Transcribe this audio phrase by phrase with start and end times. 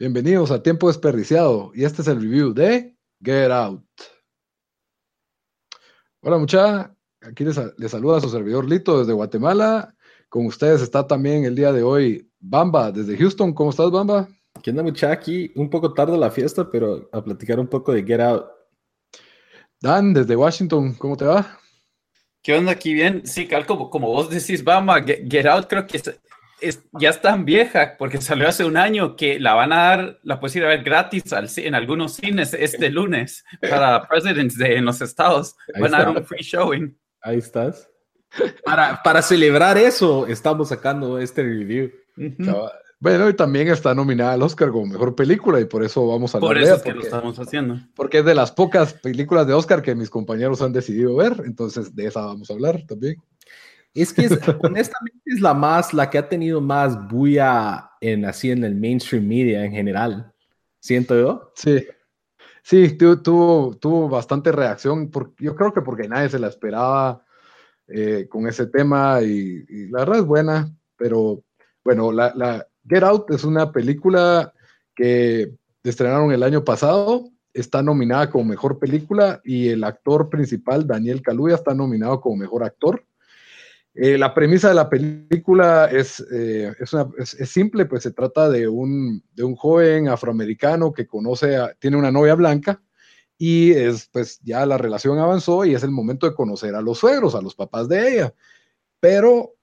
[0.00, 3.84] Bienvenidos a Tiempo Desperdiciado y este es el review de Get Out.
[6.22, 9.94] Hola mucha, aquí les, les saluda su servidor Lito desde Guatemala.
[10.30, 13.52] Con ustedes está también el día de hoy Bamba desde Houston.
[13.52, 14.26] ¿Cómo estás Bamba?
[14.62, 15.12] ¿Qué onda mucha?
[15.12, 18.46] Aquí un poco tarde la fiesta, pero a platicar un poco de Get Out.
[19.82, 21.60] Dan desde Washington, ¿cómo te va?
[22.42, 22.94] ¿Qué onda aquí?
[22.94, 26.20] Bien, sí, Cal, como, como vos decís, Bamba, Get, Get Out creo que es,
[26.60, 30.18] es, ya es tan vieja porque salió hace un año que la van a dar,
[30.22, 34.74] la puedes ir a ver gratis al, en algunos cines este lunes para President's Day
[34.76, 35.56] en los estados.
[35.74, 36.10] Ahí van a está.
[36.12, 36.98] dar un free showing.
[37.22, 37.88] Ahí estás.
[38.64, 41.90] Para, para celebrar eso, estamos sacando este review.
[42.16, 42.44] Ujú.
[42.44, 42.72] Cabal.
[43.02, 46.38] Bueno, y también está nominada al Oscar como mejor película y por eso vamos a
[46.38, 47.78] hablar Por eso es que lo porque, estamos haciendo.
[47.94, 51.96] porque es de las pocas películas de Oscar que mis compañeros han decidido ver, entonces
[51.96, 53.16] de esa vamos a hablar también.
[53.94, 58.50] Es que es- honestamente es la más, la que ha tenido más bulla en así
[58.50, 60.32] en el mainstream media en general.
[60.80, 61.52] Siento yo.
[61.54, 61.84] Sí,
[62.62, 67.24] sí, tu- tuvo, tuvo bastante reacción, por- yo creo que porque nadie se la esperaba
[67.88, 71.42] eh, con ese tema y, y la verdad es buena, pero
[71.84, 74.52] bueno, la, la Get Out es una película
[74.94, 75.52] que
[75.82, 81.56] estrenaron el año pasado, está nominada como mejor película y el actor principal, Daniel Kaluuya,
[81.56, 83.04] está nominado como mejor actor.
[83.94, 88.48] Eh, la premisa de la película es, eh, es, una- es- simple, pues se trata
[88.48, 92.80] de un, de un joven afroamericano que conoce, tiene una novia blanca
[93.36, 96.98] y es, pues ya la relación avanzó y es el momento de conocer a los
[96.98, 98.34] suegros, a los papás de ella.
[99.00, 99.54] Pero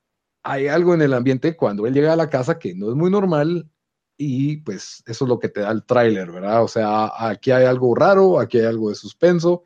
[0.44, 3.12] hay algo en el ambiente cuando él llega a la casa que no es muy
[3.12, 3.70] normal
[4.18, 6.64] y pues eso es lo que te da el tráiler, ¿verdad?
[6.64, 9.64] O sea, aquí hay algo raro, aquí hay algo de suspenso.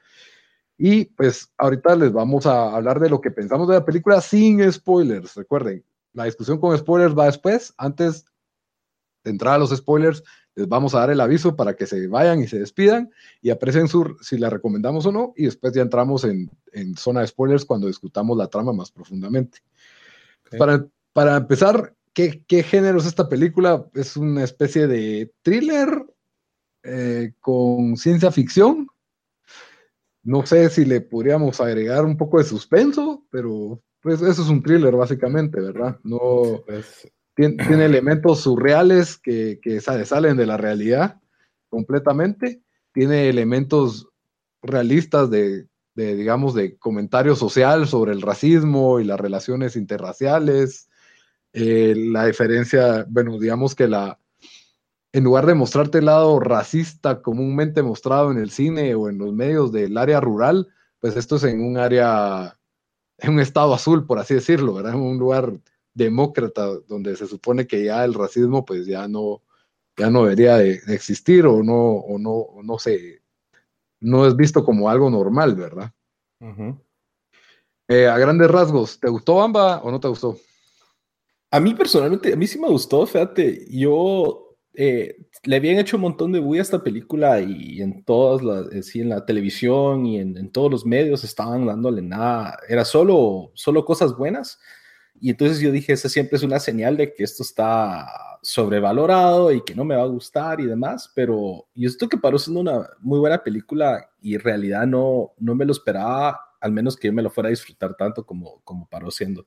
[0.84, 4.74] Y pues ahorita les vamos a hablar de lo que pensamos de la película sin
[4.74, 5.36] spoilers.
[5.36, 7.72] Recuerden, la discusión con spoilers va después.
[7.78, 8.26] Antes
[9.24, 10.24] de entrar a los spoilers,
[10.56, 13.12] les vamos a dar el aviso para que se vayan y se despidan
[13.44, 15.34] y aprecien su, si la recomendamos o no.
[15.38, 19.60] Y después ya entramos en, en zona de spoilers cuando discutamos la trama más profundamente.
[20.58, 20.84] Para,
[21.14, 23.86] para empezar, ¿qué, ¿qué género es esta película?
[23.94, 26.08] Es una especie de thriller
[26.82, 28.88] eh, con ciencia ficción.
[30.24, 34.62] No sé si le podríamos agregar un poco de suspenso, pero pues eso es un
[34.62, 36.00] thriller básicamente, ¿verdad?
[36.04, 41.20] No Pues, tiene, tiene elementos surreales que, que sale- salen de la realidad
[41.70, 42.62] completamente.
[42.94, 44.10] Tiene elementos
[44.62, 50.90] realistas de, de, digamos, de comentario social sobre el racismo y las relaciones interraciales.
[51.54, 54.20] Eh, la diferencia, bueno, digamos que la,
[55.14, 59.34] en lugar de mostrarte el lado racista comúnmente mostrado en el cine o en los
[59.34, 62.58] medios del área rural, pues esto es en un área,
[63.18, 64.94] en un estado azul, por así decirlo, ¿verdad?
[64.94, 65.54] En un lugar
[65.94, 69.42] demócrata donde se supone que ya el racismo pues ya no,
[69.98, 73.22] ya no debería de, existir o no, o no, o no se,
[74.00, 75.92] no es visto como algo normal, ¿verdad?
[77.90, 80.38] Eh, a grandes rasgos, ¿te gustó Amba o no te gustó?
[81.52, 86.04] A mí personalmente, a mí sí me gustó, fíjate, yo eh, le habían hecho un
[86.04, 90.06] montón de bulla a esta película y en todas las, eh, sí, en la televisión
[90.06, 94.60] y en, todos los medios estaban dándole nada, era solo, solo cosas buenas.
[95.20, 98.08] Y entonces yo dije, esa siempre es una señal de que esto está
[98.42, 102.40] sobrevalorado y que no me va a gustar y demás, pero yo esto que paró
[102.40, 107.08] siendo una muy buena película y realidad no, no me lo esperaba, al menos que
[107.10, 109.46] yo me lo fuera a disfrutar tanto como, como paró siendo.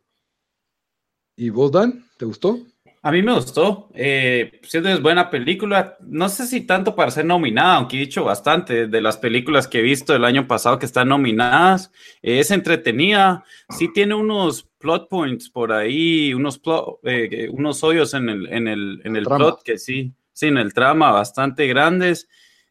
[1.36, 2.04] ¿Y vos, Dan?
[2.18, 2.58] ¿Te gustó?
[3.06, 3.90] A mí me gustó.
[3.94, 5.98] Eh, siento que es buena película.
[6.00, 9.80] No sé si tanto para ser nominada, aunque he dicho bastante de las películas que
[9.80, 11.92] he visto el año pasado que están nominadas.
[12.22, 13.44] Eh, es entretenida.
[13.68, 18.68] Sí tiene unos plot points por ahí, unos, plo- eh, unos hoyos en el, en
[18.68, 19.36] el, en el Trama.
[19.36, 22.26] plot que sí, sí, en el trama bastante grandes.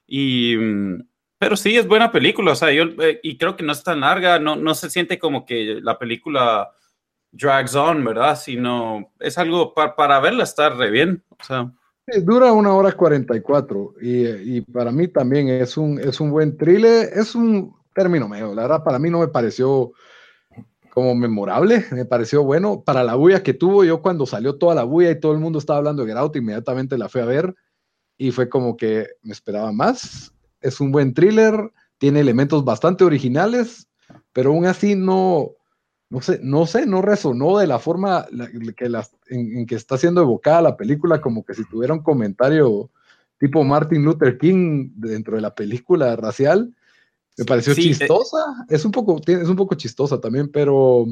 [0.08, 1.04] Y, mm,
[1.38, 2.54] pero sí, es buena película.
[2.54, 4.40] O sea, yo, eh, y creo que no es tan larga.
[4.40, 6.72] No, no se siente como que la película
[7.34, 8.40] drags on, ¿verdad?
[8.40, 11.24] Sino es algo pa- para verla, está re bien.
[11.40, 11.72] O sea,
[12.24, 14.28] dura una hora 44 y,
[14.58, 18.64] y para mí también es un, es un buen thriller, es un término medio, la
[18.64, 19.92] verdad para mí no me pareció
[20.92, 22.84] como memorable, me pareció bueno.
[22.84, 25.60] Para la bulla que tuvo, yo cuando salió toda la bulla y todo el mundo
[25.60, 27.56] estaba hablando de Get Out, inmediatamente la fui a ver
[28.18, 30.34] y fue como que me esperaba más.
[30.62, 33.88] Es un buen thriller, tiene elementos bastante originales,
[34.34, 35.52] pero aún así no,
[36.14, 38.28] no sé, no sé, no resonó de la forma
[38.78, 38.92] que
[39.30, 42.92] en, que está siendo evocada la película, como que si tuviera un comentario
[43.40, 46.72] tipo Martin Luther King dentro de la película racial.
[47.36, 48.38] Me pareció eh, chistosa,
[48.70, 51.08] es, un poco, es un poco chistosa también, pero...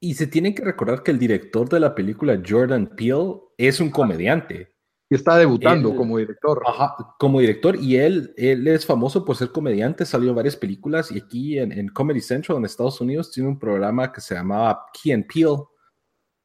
[0.00, 3.88] Y se tiene que recordar que el director de la película, Jordan Peele, es un
[3.88, 4.74] comediante.
[5.12, 6.62] Y está debutando como director.
[6.64, 7.74] Ajá, como director.
[7.76, 11.10] Y él, él es famoso por ser comediante, salió en varias películas.
[11.10, 14.86] Y aquí en, en, Comedy Central, en Estados Unidos, tiene un programa que se llamaba
[14.92, 15.64] Key and Peele,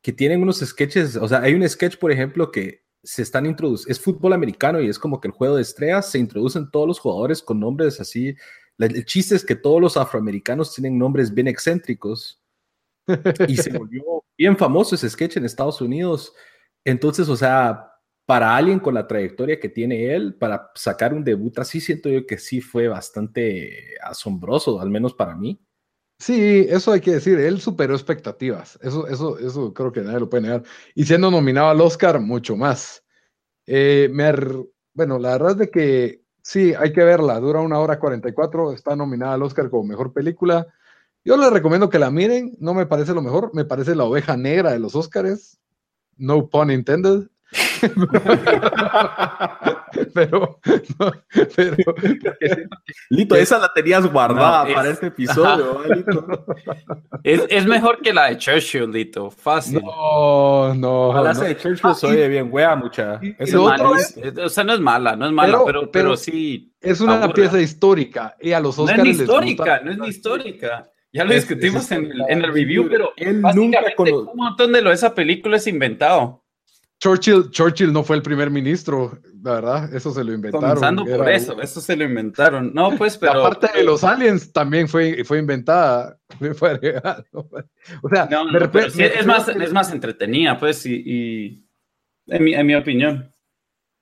[0.01, 1.15] que tienen unos sketches.
[1.15, 3.91] O sea, hay un sketch, por ejemplo, que se están introduciendo.
[3.91, 6.99] Es fútbol americano y es como que el juego de estrellas se introducen todos los
[6.99, 8.35] jugadores con nombres así.
[8.79, 12.41] El chiste es que todos los afroamericanos tienen nombres bien excéntricos.
[13.47, 14.03] y se volvió
[14.35, 16.33] bien famoso ese sketch en Estados Unidos.
[16.83, 17.91] Entonces, o sea,
[18.25, 22.25] para alguien con la trayectoria que tiene él, para sacar un debut así, siento yo
[22.25, 25.59] que sí fue bastante asombroso, al menos para mí.
[26.17, 30.29] Sí, eso hay que decir, él superó expectativas, eso, eso, eso creo que nadie lo
[30.29, 30.63] puede negar.
[30.95, 33.03] Y siendo nominado al Oscar, mucho más.
[33.67, 34.09] Eh,
[34.93, 38.95] bueno, la verdad es de que sí, hay que verla, dura una hora 44, está
[38.95, 40.67] nominada al Oscar como mejor película.
[41.23, 44.37] Yo les recomiendo que la miren, no me parece lo mejor, me parece la oveja
[44.37, 45.59] negra de los Oscars,
[46.17, 47.27] no pun intended.
[50.13, 50.59] pero,
[51.55, 51.77] pero,
[53.09, 55.83] Lito, esa la tenías guardada para este episodio.
[57.23, 59.31] es, es, mejor que la de Churchill, Lito.
[59.31, 59.81] Fácil.
[59.83, 61.23] No, no.
[61.23, 63.19] La de Churchill ah, soy bien wea, mucha.
[63.39, 66.73] Es o sea, no es mala, no es mala, pero, pero, sí.
[66.81, 68.97] Es una pieza histórica y a los Oscars.
[68.97, 70.87] No es ni histórica, no es ni histórica.
[71.11, 74.89] Ya lo discutimos en, el, en, el, review, pero él nunca un montón de lo
[74.89, 76.44] de esa película es inventado.
[76.99, 80.75] Churchill, Churchill no fue el primer ministro, la verdad, eso se lo inventaron.
[80.75, 82.73] Comenzando por eso, eso se lo inventaron.
[82.73, 83.43] No, pues, pero.
[83.43, 86.17] La parte de los aliens también fue, fue inventada.
[86.39, 88.29] o sea,
[88.87, 91.63] es, más, es más entretenida, pues, y,
[92.27, 93.29] en, mi, en mi opinión.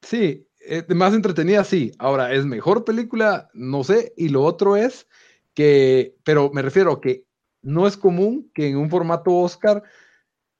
[0.02, 1.92] Sí, es más entretenida, sí.
[1.98, 3.50] Ahora, ¿es mejor película?
[3.54, 4.14] No sé.
[4.16, 5.08] Y lo otro es
[5.54, 7.26] que, pero me refiero a que
[7.62, 9.84] no es común que en un formato Oscar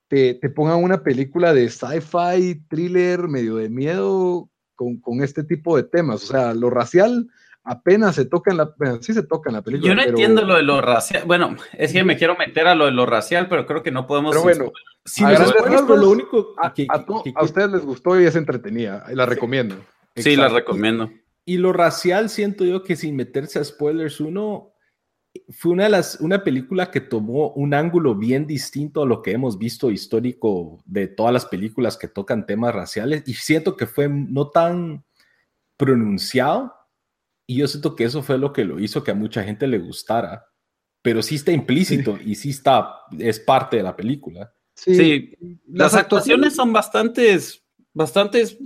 [0.08, 5.84] te, pongan una película de sci-fi, thriller, medio de miedo, con, con, este tipo de
[5.84, 6.24] temas.
[6.24, 7.28] O sea, lo racial
[7.64, 9.88] apenas se toca en la, sí se toca en la película.
[9.88, 11.24] Yo no entiendo lo de lo racial.
[11.26, 14.06] Bueno, es que me quiero meter a lo de lo racial, pero creo que no
[14.06, 14.32] podemos.
[14.32, 14.72] Pero bueno,
[15.04, 19.76] si a, lo único a, a, ustedes les gustó y es entretenida, y la recomiendo.
[20.14, 21.10] Sí, la recomiendo.
[21.46, 24.73] Y lo racial siento yo que sin meterse a spoilers uno
[25.50, 29.32] fue una, de las, una película que tomó un ángulo bien distinto a lo que
[29.32, 34.08] hemos visto histórico de todas las películas que tocan temas raciales y siento que fue
[34.08, 35.04] no tan
[35.76, 36.74] pronunciado
[37.46, 39.78] y yo siento que eso fue lo que lo hizo que a mucha gente le
[39.78, 40.46] gustara,
[41.02, 44.52] pero sí está implícito y sí está, es parte de la película.
[44.74, 45.36] Sí,
[45.68, 47.62] las, actuaciones son bastantes,
[47.92, 48.56] bastantes,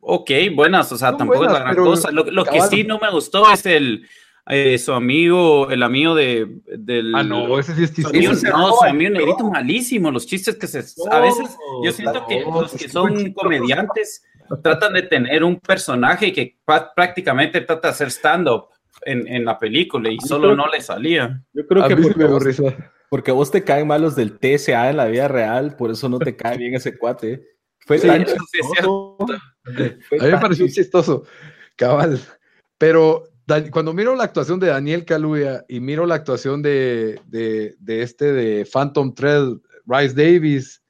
[0.00, 2.10] ok, buenas, o sea, tampoco es la gran cosa.
[2.12, 4.06] Lo, lo que sí no me gustó es el
[4.46, 7.14] eh, su amigo, el amigo de, del...
[7.14, 8.48] Ah, no, ese sí es chistoso.
[8.48, 10.84] no, su amigo negrito malísimo, los chistes que se...
[11.10, 14.24] a veces yo siento que los que son comediantes
[14.62, 16.58] tratan de tener un personaje que
[16.94, 18.68] prácticamente trata de hacer stand-up
[19.02, 21.42] en, en, la película y solo no le salía.
[21.52, 22.44] Yo creo que porque, vos,
[23.08, 26.08] porque a vos te caen mal los del TSA en la vida real, por eso
[26.08, 27.46] no te cae bien ese cuate.
[27.86, 29.16] Fue tan chistoso.
[29.20, 31.24] a mí me pareció chistoso,
[31.76, 32.20] cabal.
[32.78, 33.29] Pero
[33.70, 38.32] cuando miro la actuación de Daniel Kaluuya y miro la actuación de, de, de este
[38.32, 40.82] de Phantom Thread, Rice Davis,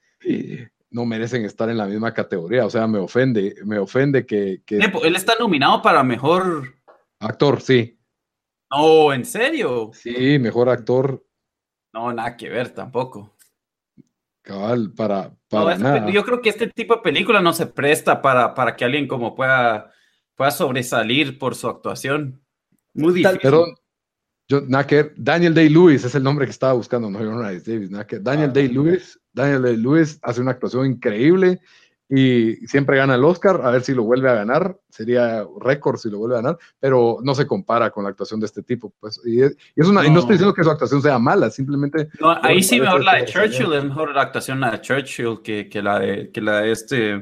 [0.90, 2.66] no merecen estar en la misma categoría.
[2.66, 4.76] O sea, me ofende, me ofende que, que...
[4.76, 6.74] Él está nominado para mejor
[7.20, 7.98] actor, sí.
[8.70, 9.90] No, ¿en serio?
[9.92, 11.24] Sí, mejor actor.
[11.92, 13.36] No, nada que ver tampoco.
[14.42, 16.10] Cabal, para, para nada.
[16.10, 19.34] Yo creo que este tipo de película no se presta para, para que alguien como
[19.34, 19.92] pueda,
[20.34, 22.42] pueda sobresalir por su actuación.
[22.94, 23.38] Muy difícil.
[23.40, 23.74] Perdón,
[24.48, 24.62] yo,
[25.16, 27.90] Daniel Day-Lewis es el nombre que estaba buscando, no Davis.
[28.20, 31.60] Daniel ah, Day-Lewis, Daniel Day-Lewis hace una actuación increíble
[32.08, 36.10] y siempre gana el Oscar, a ver si lo vuelve a ganar, sería récord si
[36.10, 38.92] lo vuelve a ganar, pero no se compara con la actuación de este tipo.
[38.98, 40.10] Pues, y, es, una, no.
[40.10, 42.08] no estoy diciendo que su actuación sea mala, simplemente...
[42.18, 45.68] No, ahí sí mejor la de Churchill, es mejor la actuación la de Churchill que,
[45.68, 47.12] que, la, de, que la de este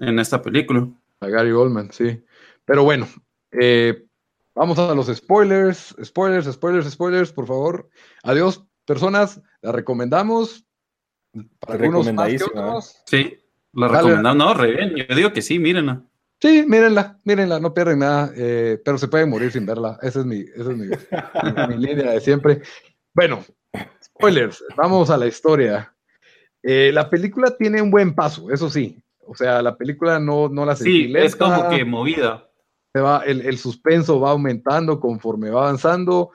[0.00, 0.88] en esta película.
[1.20, 2.20] A Gary Oldman, sí.
[2.64, 3.06] Pero bueno,
[3.52, 4.06] eh,
[4.54, 7.88] vamos a los spoilers, spoilers, spoilers, spoilers, por favor.
[8.22, 10.64] Adiós, personas, la recomendamos.
[11.60, 12.78] Para Recomendadísima.
[12.78, 12.82] ¿eh?
[13.06, 13.38] Sí,
[13.72, 14.36] la recomendamos.
[14.36, 14.94] No, re bien.
[14.96, 16.02] Yo digo que sí, mírenla.
[16.40, 19.96] Sí, mírenla, mírenla, no pierden nada, eh, pero se pueden morir sin verla.
[20.02, 20.88] Esa es mi, esa es mi,
[21.68, 22.62] mi línea de siempre.
[23.14, 23.44] Bueno,
[24.02, 25.94] spoilers, vamos a la historia.
[26.62, 29.00] Eh, la película tiene un buen paso, eso sí.
[29.24, 32.48] O sea, la película no, no la Sí, es como que movida.
[32.94, 36.30] El, el, suspenso va aumentando conforme va avanzando.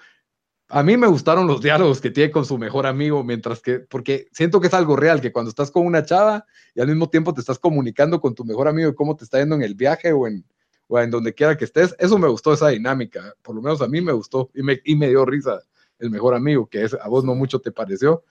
[0.70, 4.28] A mí me gustaron los diálogos que tiene con su mejor amigo, mientras que, porque
[4.32, 7.34] siento que es algo real, que cuando estás con una chava y al mismo tiempo
[7.34, 10.12] te estás comunicando con tu mejor amigo de cómo te está yendo en el viaje
[10.12, 10.44] o en,
[10.88, 13.88] o en donde quiera que estés, eso me gustó, esa dinámica, por lo menos a
[13.88, 15.60] mí me gustó y me, y me dio risa
[16.00, 18.24] el mejor amigo, que es, a vos no mucho te pareció.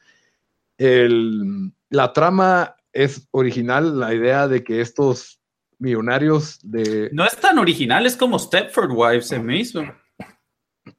[0.79, 5.41] El, la trama es original, la idea de que estos
[5.79, 7.11] millonarios de...
[7.13, 9.85] No es tan original, es como Stepford Wives se me hizo.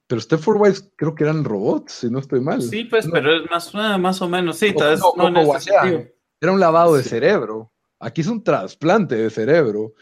[0.07, 2.61] Pero Stepford Wives creo que eran robots, si no estoy mal.
[2.61, 5.53] Sí, pues, pero es más, ah, más o menos, sí, tal vez no, no
[6.39, 7.71] Era un lavado de cerebro.
[7.99, 9.93] Aquí es un trasplante de cerebro.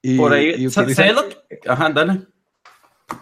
[0.00, 1.16] Y, Por ahí, y utilizan,
[1.66, 2.26] Ajá, dale.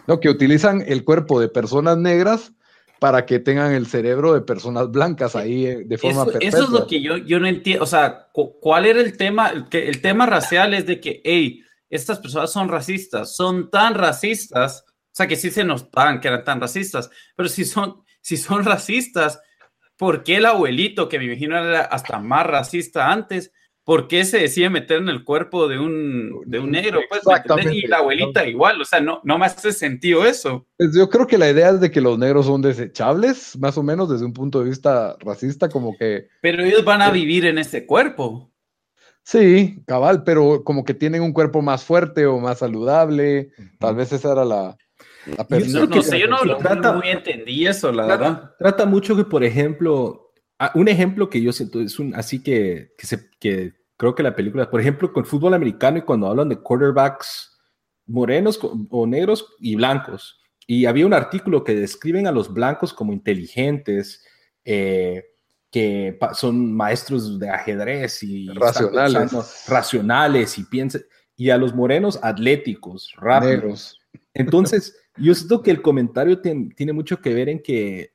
[0.07, 2.53] No, que utilizan el cuerpo de personas negras
[3.01, 6.55] para que tengan el cerebro de personas blancas ahí eh, de forma eso, perfecta.
[6.55, 9.49] Eso es lo que yo, yo no entiendo, o sea, ¿cuál era el tema?
[9.49, 13.95] El, que, el tema racial es de que, hey, estas personas son racistas, son tan
[13.95, 18.37] racistas, o sea, que sí se notaban que eran tan racistas, pero si son, si
[18.37, 19.41] son racistas,
[19.97, 23.51] ¿por qué el abuelito, que me imagino era hasta más racista antes,
[23.83, 27.01] ¿por qué se decide meter en el cuerpo de un, de un negro?
[27.09, 27.21] Pues,
[27.71, 30.67] y la abuelita igual, o sea, no, no me hace sentido eso.
[30.77, 33.83] Pues yo creo que la idea es de que los negros son desechables, más o
[33.83, 36.27] menos desde un punto de vista racista, como que...
[36.41, 38.51] Pero ellos van a vivir en ese cuerpo.
[39.23, 44.11] Sí, cabal, pero como que tienen un cuerpo más fuerte o más saludable, tal vez
[44.11, 44.77] esa era la...
[45.25, 48.51] la no, no sé, yo no, trata, muy entendí eso, la trata, verdad.
[48.57, 50.30] Trata mucho que, por ejemplo,
[50.75, 54.35] un ejemplo que yo siento es un así que, que, se, que creo que la
[54.35, 57.59] película, por ejemplo, con fútbol americano y cuando hablan de quarterbacks
[58.07, 60.39] morenos o negros y blancos.
[60.67, 64.23] Y había un artículo que describen a los blancos como inteligentes,
[64.63, 65.25] eh,
[65.71, 71.01] que son maestros de ajedrez y racionales, racionales y piensan,
[71.35, 73.99] y a los morenos atléticos, rápidos.
[74.33, 78.13] Entonces, yo siento que el comentario tiene mucho que ver en que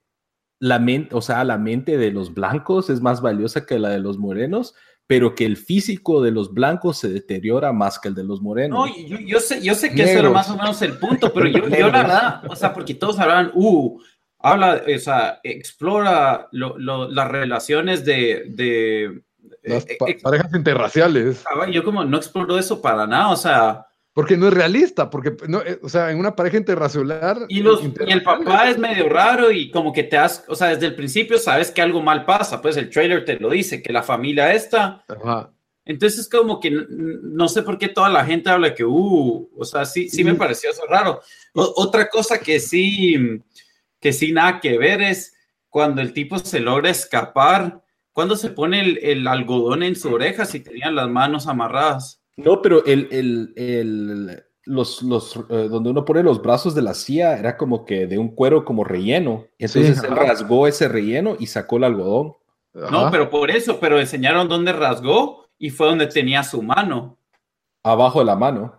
[0.58, 3.98] la mente, o sea, la mente de los blancos es más valiosa que la de
[3.98, 4.75] los morenos,
[5.06, 8.88] pero que el físico de los blancos se deteriora más que el de los morenos.
[8.88, 11.46] No, yo, yo sé, yo sé que eso era más o menos el punto, pero
[11.46, 14.00] yo, yo la verdad, o sea, porque todos hablan, uh,
[14.38, 18.46] habla, o sea, explora lo, lo, las relaciones de...
[18.48, 19.22] de
[19.62, 21.44] las eh, pa parejas interraciales.
[21.72, 23.86] Yo como no exploro eso para nada, o sea,
[24.16, 27.44] porque no es realista, porque, no, eh, o sea, en una pareja interracial...
[27.50, 30.68] Y, los, y el papá es medio raro y como que te has, o sea,
[30.68, 33.92] desde el principio sabes que algo mal pasa, pues el trailer te lo dice, que
[33.92, 35.04] la familia está...
[35.06, 35.52] Ajá.
[35.85, 39.85] Entonces como que no sé por qué toda la gente habla que, uh, o sea,
[39.85, 41.20] sí, sí me pareció eso raro.
[41.52, 43.18] O, otra cosa que sí,
[44.00, 45.35] que sí nada que ver es
[45.68, 50.46] cuando el tipo se logra escapar, cuando se pone el, el algodón en su oreja
[50.46, 52.23] si tenían las manos amarradas.
[52.37, 56.93] No, pero el, el, el los, los eh, donde uno pone los brazos de la
[56.93, 59.47] CIA era como que de un cuero como relleno.
[59.59, 62.35] Entonces él rasgó ese relleno y sacó el algodón.
[62.75, 67.19] No, pero por eso, pero enseñaron dónde rasgó y fue donde tenía su mano.
[67.83, 68.78] Abajo de la mano.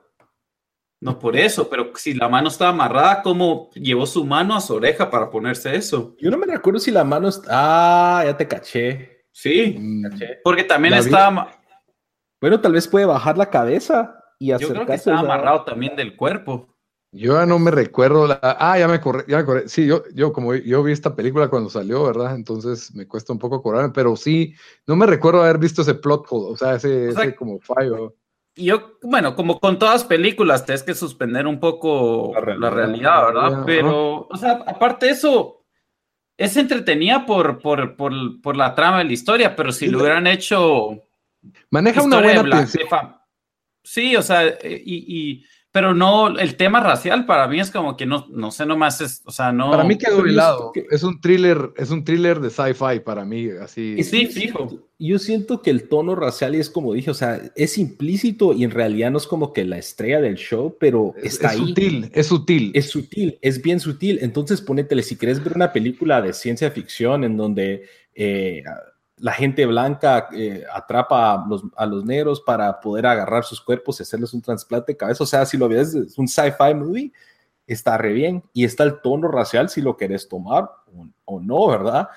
[1.00, 4.74] No por eso, pero si la mano estaba amarrada, ¿cómo llevó su mano a su
[4.74, 6.16] oreja para ponerse eso?
[6.20, 7.30] Yo no me recuerdo si la mano...
[7.30, 7.48] está.
[7.52, 9.26] Ah, ya te caché.
[9.32, 10.10] Sí, mm.
[10.10, 10.40] caché.
[10.44, 11.57] porque también estaba...
[12.40, 14.74] Bueno, tal vez puede bajar la cabeza y acercarse.
[14.74, 16.74] Yo creo que está amarrado también del cuerpo.
[17.12, 18.40] Yo ya no me recuerdo la...
[18.42, 19.70] Ah, ya me corre, ya me corre.
[19.70, 22.36] Sí, yo, yo como yo vi esta película cuando salió, ¿verdad?
[22.36, 24.54] Entonces me cuesta un poco acordarme, pero sí,
[24.86, 28.16] no me recuerdo haber visto ese plot hole, o sea, ese, ese como fallo.
[28.56, 33.26] Yo, bueno, como con todas películas, tienes que suspender un poco la realidad, la realidad
[33.26, 33.64] ¿verdad?
[33.66, 35.64] Pero, o sea, aparte de eso,
[36.38, 40.28] es entretenida por, por, por, por la trama de la historia, pero si lo hubieran
[40.28, 41.07] hecho
[41.70, 42.68] Maneja una buena
[43.84, 48.06] Sí, o sea, eh, y, pero no, el tema racial para mí es como que
[48.06, 49.72] no, no sé, nomás es, o sea, no.
[49.72, 50.72] Para mí quedó helado.
[50.90, 54.04] Es un thriller, es un thriller de sci-fi para mí, así.
[54.04, 54.90] Sí, fijo.
[55.00, 58.72] Yo siento que el tono racial es como dije, o sea, es implícito y en
[58.72, 61.60] realidad no es como que la estrella del show, pero está es ahí.
[61.60, 62.72] Sutil, es sutil.
[62.74, 64.20] Es sutil, es bien sutil.
[64.22, 68.64] Entonces, ponétele, si quieres ver una película de ciencia ficción en donde eh,
[69.20, 74.00] la gente blanca eh, atrapa a los, a los, negros para poder agarrar sus cuerpos
[74.00, 75.24] y hacerles un trasplante de cabeza.
[75.24, 77.12] O sea, si lo ves, es un sci-fi movie,
[77.66, 78.44] está re bien.
[78.54, 80.70] Y está el tono racial si lo querés tomar
[81.26, 82.10] o, no, ¿verdad?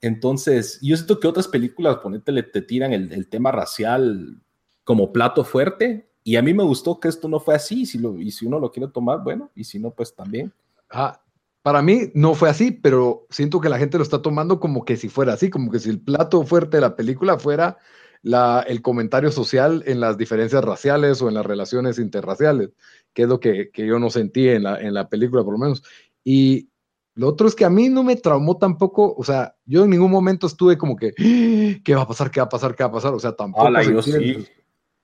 [0.00, 4.40] Entonces, yo siento que otras películas, ponete, te tiran el, el, tema racial
[4.84, 6.08] como plato fuerte.
[6.24, 7.86] Y a mí me gustó que esto no fue así.
[7.86, 10.52] Si lo, y si uno lo quiere tomar, bueno, y si no, pues también.
[10.90, 11.20] Ah,
[11.66, 14.96] para mí no fue así, pero siento que la gente lo está tomando como que
[14.96, 17.76] si fuera así, como que si el plato fuerte de la película fuera
[18.22, 22.70] la, el comentario social en las diferencias raciales o en las relaciones interraciales,
[23.12, 25.58] que es lo que, que yo no sentí en la, en la película por lo
[25.58, 25.82] menos.
[26.22, 26.68] Y
[27.16, 30.12] lo otro es que a mí no me traumó tampoco, o sea, yo en ningún
[30.12, 31.80] momento estuve como que, ¡Ah!
[31.84, 32.30] ¿qué va a pasar?
[32.30, 32.76] ¿Qué va a pasar?
[32.76, 33.12] ¿Qué va a pasar?
[33.12, 33.66] O sea, tampoco
[34.02, 34.12] sí.
[34.12, 34.48] el,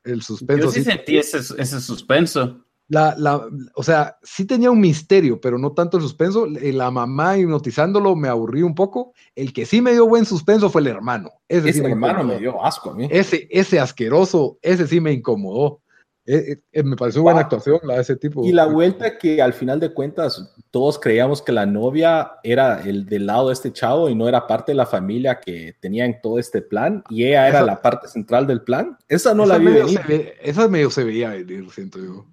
[0.04, 0.66] el, suspenso.
[0.66, 2.64] Yo sí, sentí ese, ese suspenso.
[2.88, 3.40] La, la,
[3.74, 6.46] o sea, sí tenía un misterio, pero no tanto el suspenso.
[6.46, 9.14] La mamá hipnotizándolo me aburrí un poco.
[9.34, 11.30] El que sí me dio buen suspenso fue el hermano.
[11.48, 13.08] Ese, ese sí hermano me, dio asco a mí.
[13.10, 15.80] Ese, ese asqueroso, ese sí me incomodó.
[16.24, 18.44] Eh, eh, me pareció buena actuación la de ese tipo.
[18.44, 23.06] Y la vuelta que al final de cuentas todos creíamos que la novia era el
[23.06, 26.20] del lado de este chavo y no era parte de la familia que tenía en
[26.20, 28.96] todo este plan y ella era la parte central del plan.
[29.08, 30.00] Esa no esa la vi venir.
[30.06, 32.26] Ve, esa medio se veía venir, siento yo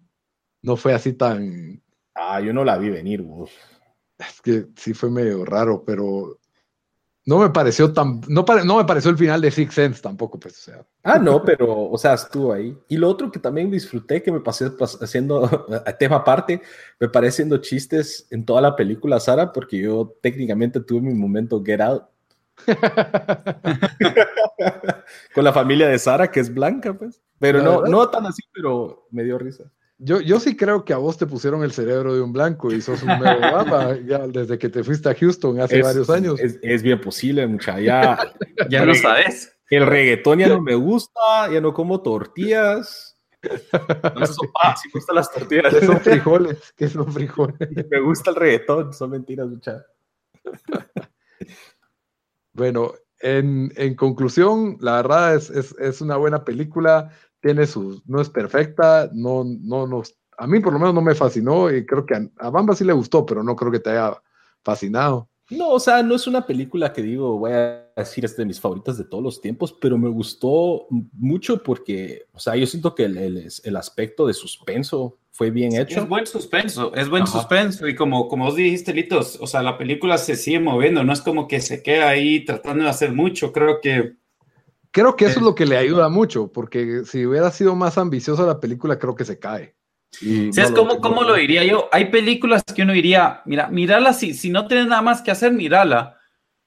[0.62, 1.82] no fue así tan.
[2.16, 3.52] Ah, yo no la vi venir, vos.
[4.18, 6.40] Es que sí fue medio raro, pero
[7.30, 8.22] no me pareció tan.
[8.28, 10.84] No, pare, no me pareció el final de Six Sense tampoco, pues, o sea.
[11.04, 12.76] Ah, no, pero, o sea, estuvo ahí.
[12.88, 15.48] Y lo otro que también disfruté, que me pasé haciendo
[16.00, 16.60] tema aparte,
[17.00, 21.82] me haciendo chistes en toda la película, Sara, porque yo técnicamente tuve mi momento Get
[21.82, 22.04] Out.
[25.36, 27.22] Con la familia de Sara, que es blanca, pues.
[27.38, 29.72] Pero no, no tan así, pero me dio risa.
[30.02, 32.80] Yo, yo sí creo que a vos te pusieron el cerebro de un blanco y
[32.82, 36.40] sos un nuevo Obama ya desde que te fuiste a Houston hace es, varios años.
[36.40, 37.82] Es, es, bien posible, mucha.
[37.82, 38.18] Ya,
[38.70, 39.54] ya lo sabes.
[39.70, 43.18] El reggaetón ya no me gusta, ya no como tortillas.
[43.44, 45.74] No es sopa, si me gustan las tortillas.
[45.74, 46.74] ¿Qué son frijoles?
[46.78, 47.70] ¿Qué son frijoles?
[47.92, 49.86] Me gusta el reggaetón, son mentiras, mucha.
[52.54, 58.22] Bueno, en, en, conclusión, la verdad es, es, es una buena película tiene sus, no
[58.22, 62.06] es perfecta, no, no nos, a mí por lo menos no me fascinó y creo
[62.06, 64.22] que a, a Bamba sí le gustó, pero no creo que te haya
[64.64, 65.30] fascinado.
[65.50, 68.60] No, o sea, no es una película que digo, voy a decir, es de mis
[68.60, 73.06] favoritas de todos los tiempos, pero me gustó mucho porque, o sea, yo siento que
[73.06, 76.02] el, el, el aspecto de suspenso fue bien hecho.
[76.02, 77.32] Es buen suspenso, es buen Ajá.
[77.32, 81.14] suspenso y como, como vos dijiste, Litos, o sea, la película se sigue moviendo, no
[81.14, 84.18] es como que se queda ahí tratando de hacer mucho, creo que
[84.92, 88.44] Creo que eso es lo que le ayuda mucho, porque si hubiera sido más ambiciosa
[88.44, 89.76] la película, creo que se cae.
[90.22, 91.88] Y ¿Sabes no cómo, lo, cómo lo diría yo?
[91.92, 95.52] Hay películas que uno diría, mira, mírala si, si no tienes nada más que hacer,
[95.52, 96.18] mírala.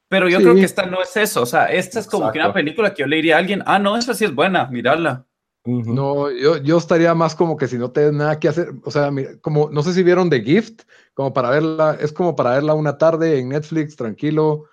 [0.09, 0.45] Pero yo sí.
[0.45, 1.43] creo que esta no es eso.
[1.43, 2.33] O sea, esta es como Exacto.
[2.35, 4.67] que una película que yo le diría a alguien, ah, no, esa sí es buena,
[4.67, 5.27] mírala.
[5.65, 5.95] Uh -huh.
[5.95, 9.11] No, yo, yo estaría más como que si no tienes nada que hacer, o sea,
[9.41, 10.83] como, no sé si vieron The Gift,
[11.15, 14.65] como para verla, es como para verla una tarde en Netflix, tranquilo,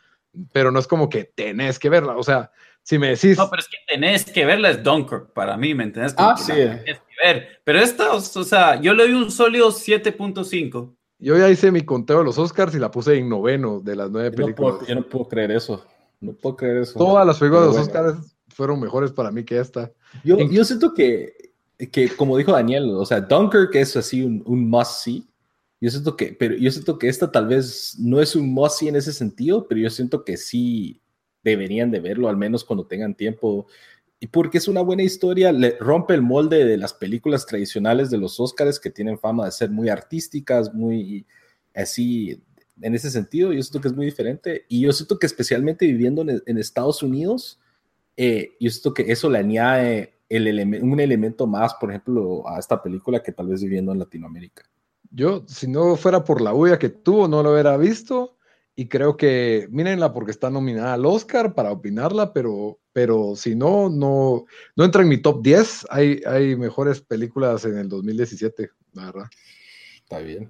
[0.51, 2.51] pero no es como que tenés que verla, o sea,
[2.89, 3.38] si me decís.
[3.38, 6.15] No, pero es que tenés que verla, es Dunkirk para mí, ¿me entendés?
[6.17, 6.54] ah, sí.
[6.54, 7.62] Tenés que ver.
[7.63, 10.95] Pero esta, o sea, yo le doy un sólido 7.5.
[11.19, 14.10] Yo ya hice mi conteo de los Oscars y la puse en noveno de las
[14.10, 14.73] nueve yo películas.
[14.73, 15.86] No puedo, yo no puedo creer eso.
[16.19, 16.97] No puedo creer eso.
[16.97, 19.91] Todas las películas de los Oscars fueron mejores para mí que esta.
[20.23, 20.49] Yo, en...
[20.49, 21.52] yo siento que,
[21.91, 25.28] que, como dijo Daniel, o sea, Dunkirk es así un, un must see.
[25.80, 28.88] Yo siento que, pero yo siento que esta tal vez no es un must see
[28.88, 30.99] en ese sentido, pero yo siento que sí
[31.43, 33.67] deberían de verlo, al menos cuando tengan tiempo.
[34.19, 38.17] Y porque es una buena historia, le rompe el molde de las películas tradicionales de
[38.17, 41.25] los Oscars que tienen fama de ser muy artísticas, muy
[41.73, 42.41] así,
[42.82, 44.65] en ese sentido, yo siento que es muy diferente.
[44.67, 47.60] Y yo siento que especialmente viviendo en, Estados Unidos,
[48.17, 53.23] eh, yo siento que eso le añade un elemento más, por ejemplo, a esta película
[53.23, 54.63] que tal vez viviendo en Latinoamérica.
[55.12, 58.38] Yo, si no fuera por la huella que tuvo, no lo hubiera visto
[58.79, 63.89] y creo que mírenla porque está nominada al Oscar para opinarla, pero, pero si no,
[63.89, 65.87] no, no entra en mi top 10.
[65.89, 69.29] Hay, hay mejores películas en el 2017, la verdad.
[69.97, 70.49] Está bien.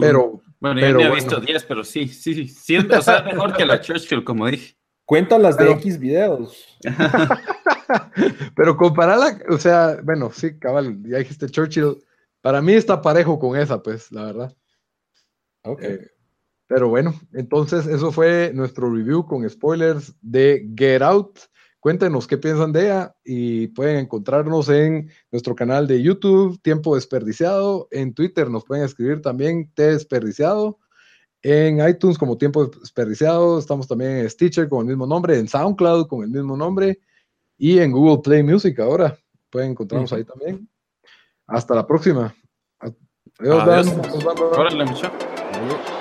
[0.00, 3.56] Pero, bueno, yo no he visto 10, pero sí, sí, sí, sí, o sea, mejor
[3.56, 4.76] que la Churchill, como dije.
[5.04, 6.76] Cuentan las de pero, X videos.
[8.56, 11.98] pero compararla, o sea, bueno, sí, cabal, ya dijiste Churchill,
[12.40, 14.56] para mí está parejo con esa, pues, la verdad.
[15.62, 15.82] Ok.
[15.82, 16.15] Eh,
[16.66, 21.38] pero bueno, entonces eso fue nuestro review con spoilers de Get Out.
[21.78, 27.86] Cuéntenos qué piensan de ella y pueden encontrarnos en nuestro canal de YouTube, Tiempo Desperdiciado.
[27.92, 30.78] En Twitter nos pueden escribir también T Desperdiciado.
[31.42, 36.08] en iTunes como Tiempo Desperdiciado, estamos también en Stitcher con el mismo nombre, en SoundCloud
[36.08, 36.98] con el mismo nombre
[37.56, 39.16] y en Google Play Music ahora.
[39.50, 40.68] Pueden encontrarnos ahí también.
[41.46, 42.34] Hasta la próxima.
[43.38, 43.62] Adiós.
[45.52, 45.95] Adiós.